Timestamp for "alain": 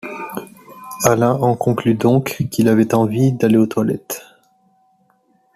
1.03-1.33